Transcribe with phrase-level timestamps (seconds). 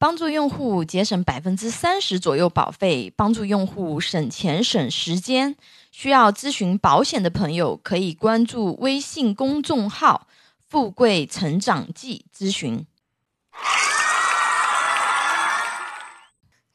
[0.00, 5.56] 帮助用户节省百分之三十左右保费，帮助用户省钱省时间。
[5.90, 10.28] 需要咨询保险的朋友，可以关注微信公众号
[10.68, 12.86] “富贵成长记”咨询。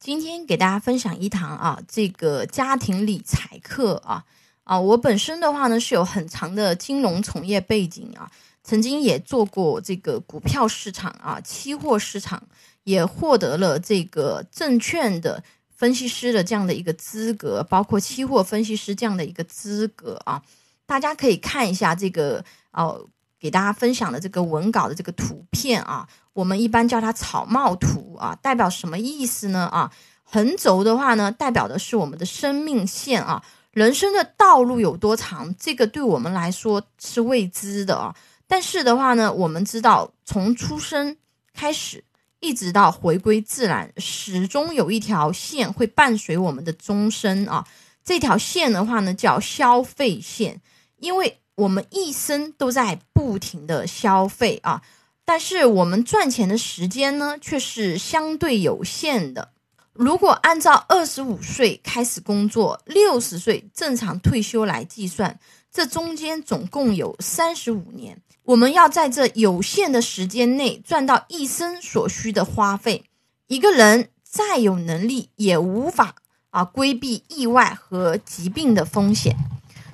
[0.00, 4.24] 今天给大家分享一堂啊，这个家庭理财课啊
[4.64, 8.28] 啊，我本身的话呢是有很长的金融从业背景啊，
[8.64, 12.42] 曾经也做过这个股票市场啊、期货市场。
[12.84, 20.42] 也获得了这个证券的分析师的这样的一个资格，包括期货分析师这样的一个资格啊。
[20.84, 23.08] 大家可以看一下这个哦，
[23.38, 29.66] 给大家分享的这个文稿的这个图片啊，我们一般叫它草帽图啊，代表什么意思呢？
[29.72, 29.90] 啊，
[30.24, 38.14] 横轴的话呢，代表的是我们的生命线啊，人生的道路有多长，这个对我们来说是未知的啊。
[38.46, 41.16] 但是的话呢，我们知道从出生
[41.54, 42.04] 开始。
[42.42, 47.64] 一直到回归自然，始终有一条线会伴随我们的终身啊！
[48.04, 50.60] 这条线的话呢，叫消费线，
[50.98, 54.82] 因为我们一生都在不停的消费啊，
[55.24, 59.52] 但是我们赚钱的时间呢，却是相对有限的。
[59.92, 65.38] 如果按照二十五岁开始工作，六十岁正常退休来计算，
[65.72, 68.20] 这中间总共有三十五年。
[68.44, 73.04] 我们要在这有限的时间内赚到一生所需的花费。
[73.46, 76.16] 一个人再有能力，也无法
[76.50, 79.34] 啊规避意外和疾病的风险。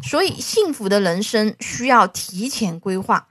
[0.03, 3.29] 所以，幸福的人生需要提前规划。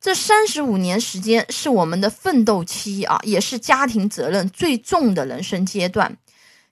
[0.00, 6.16] 这三十五年时间是我们的奋斗期啊，也是家庭责任最重的人生阶段。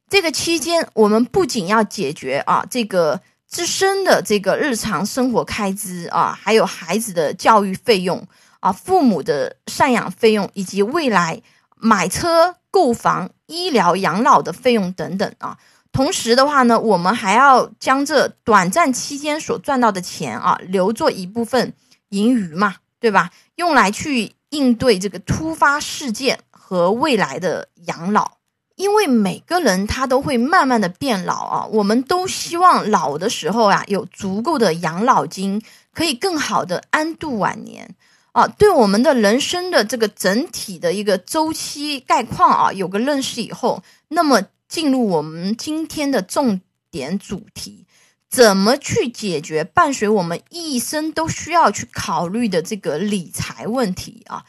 [0.08, 3.22] 这个期间，我们不仅要解决啊这个。
[3.48, 8.26] 自身的这个日常生活开支啊，还有孩子的教育费用
[8.60, 11.40] 啊，父母的赡养费用，以及未来
[11.76, 15.56] 买车、购房、医疗、养老的费用等等啊。
[15.92, 21.72] 同时的话呢，我们还要将这短暂期间所赚到的钱啊，留作一部分
[22.10, 23.30] 盈余嘛，对吧？
[23.54, 28.32] 用来去应对这个突发事件和未来的养老。
[28.76, 35.62] 因为每个人他都会慢慢的变老啊，我们都希望老的时候啊有足够的养老金，
[35.94, 37.94] 可以更好的安度晚年
[38.32, 38.46] 啊。
[38.46, 46.60] 对我们的人生的这个整体的一个周期概况啊有个认识以后，那么进入我们今天的重
[46.90, 47.86] 点主题，
[48.28, 54.44] 怎么去解决伴随我们一生都需要去考虑的这个理财问题啊？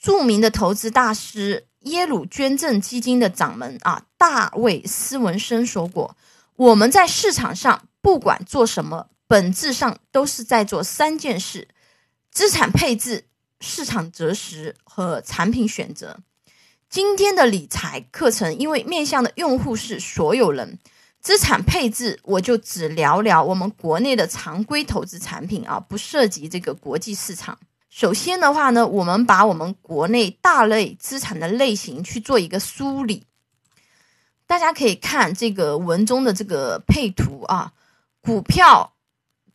[0.00, 1.66] 著名的投资大师。
[1.80, 6.16] 耶鲁捐赠基金的掌门啊，大卫斯文森说过
[6.56, 11.68] ：“我们在市场上不管做什么，本质上都是在做三件事：
[12.30, 13.26] 资产配置、
[13.60, 16.18] 市场择时和产品选择。”
[16.90, 20.78] 今天的理财课程，因为面向的用户是所有人，
[21.20, 27.58] 资产配置我就只聊聊我们国内的常规投资产品啊，不涉及这个国际市场。
[27.98, 33.24] 首先的话呢，我们把我们国内大类资产的类型去做一个梳理。
[34.46, 37.72] 大家可以看这个文中的这个配图啊，
[38.22, 38.92] 股票、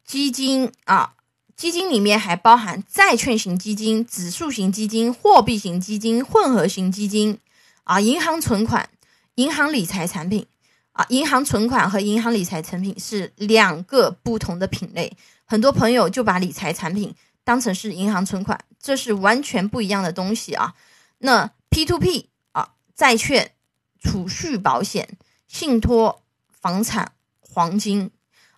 [0.03, 1.13] 基金啊，
[1.55, 7.39] 基金里面还包含债券型基金、指数型基金、货币型基金、混合型基金
[7.85, 8.89] 啊，银行存款、
[9.35, 10.45] 银行理财产品
[10.91, 15.15] 啊，银行存款和银行理财产品是两个不同的品类，
[15.45, 17.15] 很多朋友就把理财产品。
[17.43, 20.73] 当成是银行存款，这是完全不一样的东西啊。
[21.19, 23.51] 那 P to P 啊，债券、
[23.99, 25.17] 储蓄保险、
[25.47, 28.11] 信托、房产、黄金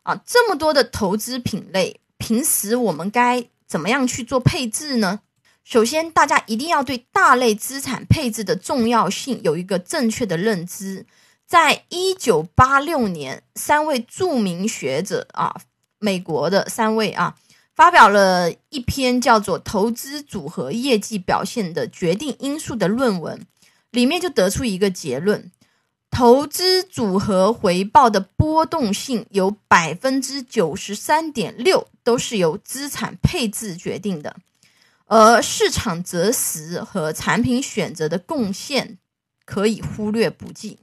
[0.03, 5.21] 啊，这么多的投资品类，平时我们该怎么样去做配置呢？
[5.63, 11.07] 首先，大家一定要对大类资产配置的重要性有一个正确的认知。
[11.47, 15.55] 在一九八六年，三位著名学者啊，
[15.97, 17.35] 美国的三位啊。
[17.75, 23.45] 发表了一篇叫做《投资组合业绩表现的决定因素》的论文，
[23.91, 25.51] 里面就得出一个结论：
[26.09, 34.37] 投资组合回报的波动性有百分之九十三点六都是由资产配置决定的，
[35.07, 38.97] 而市场择时和产品选择的贡献
[39.43, 40.79] 可以忽略不计。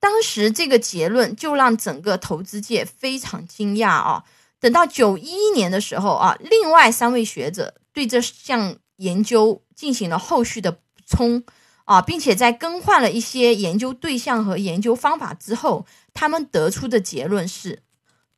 [0.00, 4.24] 当时这个结论就让整个投资界非常惊讶啊！
[4.60, 11.42] 等到九一年的时候啊，另外三位学者对这项研究进行了后续的补充
[11.84, 17.82] 啊，并且在更换了一些研究对象和研究方法之后，他们得出的结论是：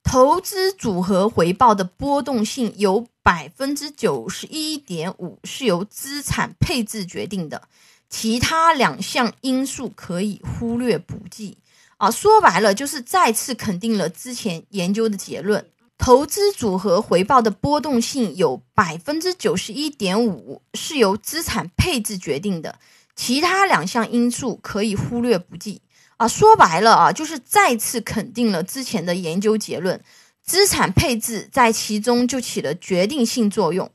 [0.02, 7.68] 投资组合回报的波动性有百分之九十一点五是由资产配置决定的，
[8.08, 11.58] 其他两项因素可以忽略不计。
[11.98, 15.64] 啊，说白了就是再次肯定了之前研究的结论：
[16.02, 22.80] 投资组合回报的波动性有百分之九十一点五是由资产配置决定的，
[23.14, 25.80] 其他两项因素可以忽略不计。
[26.16, 30.02] 啊，说白了啊，就是再次肯定了之前的研究结论，
[30.42, 33.88] 资产配置在其中就起了决定性作用，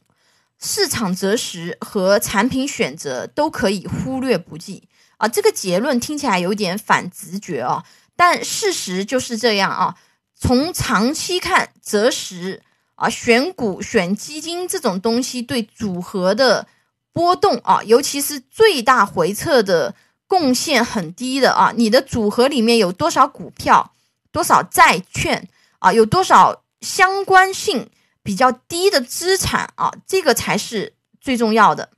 [0.57, 4.88] 市场择时和产品选择都可以忽略不计。
[5.18, 7.83] 啊，这个结论听起来有点反直觉啊，
[8.15, 9.98] 但事实就是这样啊。
[10.39, 12.62] 从长期看，择时
[12.95, 16.68] 啊，选股、选基金这种东西对组合的
[17.12, 19.95] 波动啊，尤其是最大回撤的。
[20.30, 23.94] 贡献很低的啊，你的组合里面有多少股票，
[24.30, 25.48] 多少债券
[25.80, 27.90] 啊，有多少相关性
[28.24, 30.92] 比较低的资产啊，这个才是
[31.22, 31.92] 最重要的。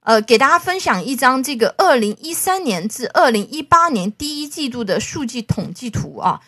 [0.00, 6.42] 呃，给大家分享一张这个二零一三年至二零一八年第一季度的数据统计图啊，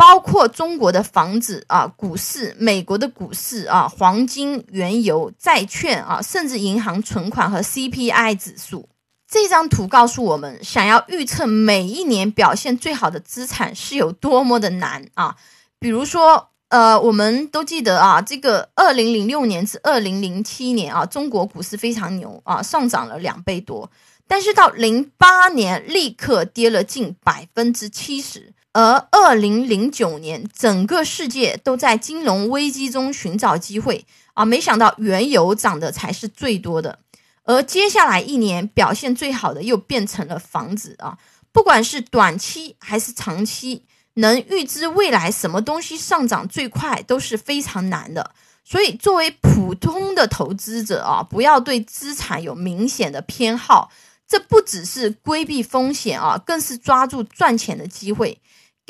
[0.00, 8.88] 包括中国的房子啊、股市、美国的股市啊、黄金、原油、债券啊，甚至银行存款和 CPI 指数。
[9.30, 15.36] 这张图告诉我们，想要预测每一年表现最好的资产是有多么的难啊！
[15.78, 23.90] 比如说，呃，我们都记得啊，这个二零零六年至二零零七年啊，中国股市非常牛啊，上涨了两倍多。
[24.26, 28.54] 但是到零八年，立刻跌了近百分之七十。
[28.72, 37.00] 而二零零九年，整个世界都在金融危机中寻找机会啊，没想到原油涨的才是最多的。
[37.44, 41.18] 而接下来一年表现最好的又变成了房子啊！
[41.50, 48.32] 不管是短期还是长期，能预知未来什么东西上涨最快都是非常难的。
[48.62, 53.90] 所以，作为普通的投资者啊，不要对资产有明显的偏好，
[54.28, 58.40] 这不只是规避风险啊，更是抓住赚钱的机会。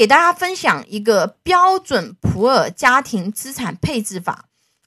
[0.01, 4.47] 给大家分享一个标准普尔家庭资产配置法，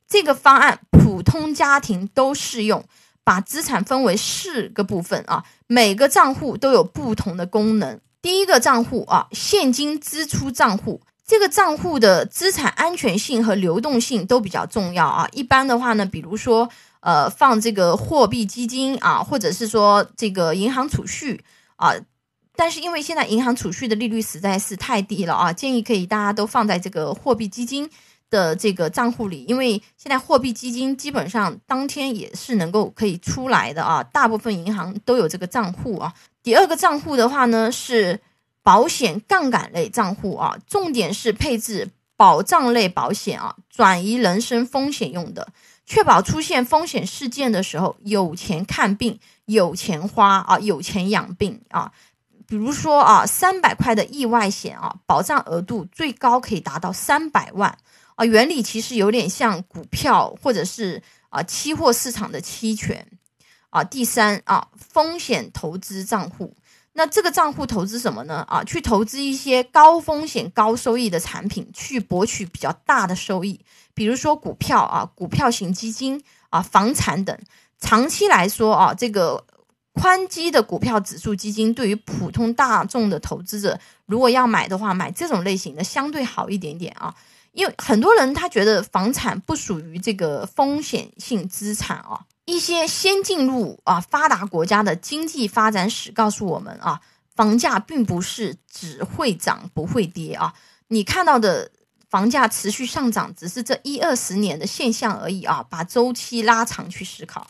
[0.09, 2.83] 这个方案普通家庭都适用。
[3.23, 8.01] 把资产分为四个部分啊，每个账户都有不同的功能。
[8.23, 15.29] 第一个账户啊，现金支出账户，这个账户的资产安全性和流动性都比较重要啊。
[15.31, 16.67] 一般的话呢，比如说
[17.01, 21.45] 呃放这个货币基金啊，或者是说这个银行储蓄
[21.75, 21.93] 啊，
[22.55, 27.89] 但是因为现在银行储蓄的利率实在是太低了啊，建议可以大家都放在这个货币基金。
[28.29, 36.11] 的这个账户里，因为现在货币基金基本上当天也是能够可以出来的啊，大部分银行都有这个账户啊。
[36.41, 38.19] 第二个账户的话呢，是
[38.63, 45.49] 保险杠杆类账户啊，重点是配置保障类保险啊，转移人身风险用的，
[45.85, 51.91] 确保出现风险事件的时候有钱看病、有钱花啊、有钱养病啊。
[52.47, 57.77] 比如说啊，三百块的意外险啊，保障额度最高可以达到三百万。
[58.15, 63.07] 啊，原理其实有点像股票或者是啊期货市场的期权
[63.71, 63.83] 啊。
[63.83, 66.55] 第三啊，风险投资账户，
[66.93, 68.45] 那这个账户投资什么呢？
[68.47, 73.59] 啊，去投资一些高风险高收益的产品，去博取比较大的收益，
[73.95, 77.35] 比如说股票啊、股票型基金啊、房产等。
[77.79, 79.43] 长期来说啊，这个
[79.93, 87.15] 宽基的股票指数基金对于普通大众的投资者，如果要买的话，买这种类型的相对好一点点啊。
[87.51, 96.99] 因为很多人他觉得房产不属于这个风险性资产啊，一些先进入啊发达国家的经济发展史告诉我们啊，
[97.35, 100.55] 房价并不是只会涨不会跌啊，
[100.87, 101.69] 你看到的
[102.09, 107.45] 房价持续上涨只是这一二十年的现象而已啊，把周期拉长去思考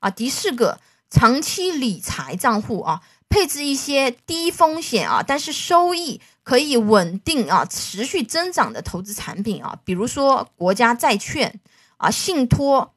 [0.00, 0.10] 啊。
[0.10, 3.02] 第四个，长期理财账户啊。
[3.28, 11.58] 配置一些低风险啊，但是收益可以稳定啊、持续增长的投资产品啊，比如说国家债券
[11.96, 12.94] 啊、信托、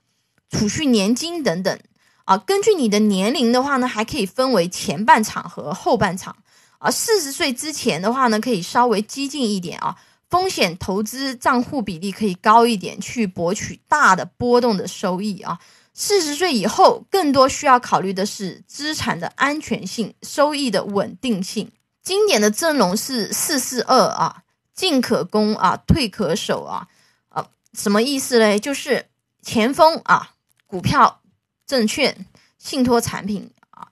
[0.52, 1.80] 储蓄年金等等
[2.26, 2.38] 啊。
[2.38, 6.38] 根据你的年龄的话呢，还可以分为前半场和后半场
[6.78, 6.92] 啊。
[6.92, 9.98] 四十岁之前的话呢，可以稍微激进一点啊，
[10.30, 15.60] 风险投资账户比例可以高一点，去博取大的波动的收益啊。
[16.02, 21.74] 四十岁以后，更多需要考虑的是资产的安全性、收益的稳定性。
[22.02, 26.88] 经典的阵容是四四二啊，进可攻啊，退可守啊，
[27.28, 28.58] 啊，什么意思嘞？
[28.58, 29.08] 就是
[29.42, 31.20] 前锋啊，股票、
[31.68, 32.26] 证券、
[32.58, 33.90] 信托产品啊；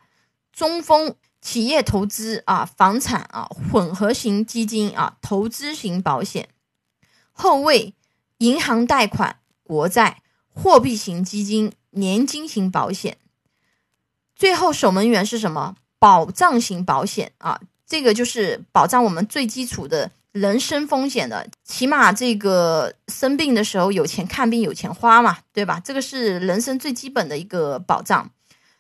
[0.54, 6.46] 中锋，企业投资啊，房产啊，混合型基金啊，投资型保险；
[7.34, 7.94] 后卫，
[8.38, 10.22] 银行贷款、国债、
[10.54, 11.74] 货币型基金。
[11.92, 13.18] 年金型保险，
[14.36, 15.76] 最后守门员是什么？
[16.00, 25.82] 保障型保险啊，这个就是保障我们最基础的人身风险的，起码这个生病的时候有钱看病有钱花嘛，对吧？
[25.84, 28.30] 这个是人生最基本的一个保障。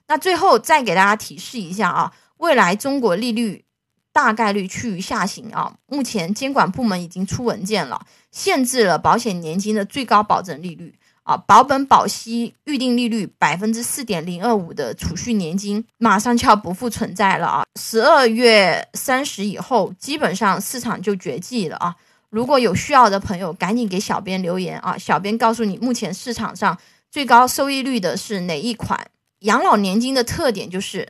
[0.07, 3.65] 那最后再给大家提示一下啊，未来中国利率
[4.13, 10.99] 大概率趋于下行啊，目前监管部门已经出文件了，限制了保险年金的最高保证利率。
[11.27, 17.65] 啊，保本保息预定利率百分之四点零二五的储蓄年金马上就要不复存在了啊！
[17.77, 21.93] 十二月三十以后，基本上市场就绝迹了啊！
[22.29, 24.97] 如果有需要的朋友，赶紧给小编留言啊！
[24.97, 26.79] 小编告诉你，目前市场上
[27.11, 29.07] 最高收益率的是哪一款
[29.39, 31.09] 养老年金的特点就是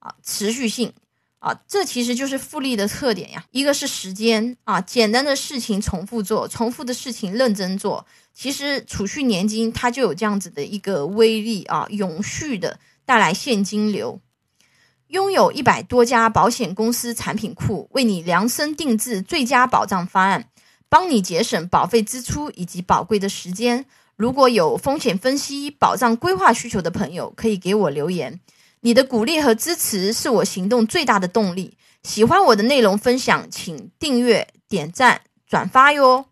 [0.00, 0.92] 啊，持续性。
[1.44, 3.44] 啊，这其实就是复利的特点呀。
[3.50, 8.06] 一个是时间啊，简单的事情重复做，重复的事情认真做。
[8.32, 14.18] 其实储蓄年金它就有这样子的一个威力啊，永续的带来现金流。
[15.08, 20.48] 拥有一百多家保险公司产品库，为你量身定制最佳保障方案，
[20.88, 23.84] 帮你节省保费支出以及宝贵的时间。
[24.16, 28.40] 如果有风险分析、保障规划需求的朋友，可以给我留言。
[28.84, 31.78] 你的鼓励和支持是我行动最大的动力。
[32.02, 36.26] 喜欢我的内容分享，请订阅、点赞、转发哟。